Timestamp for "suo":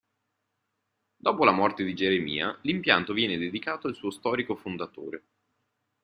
3.93-4.09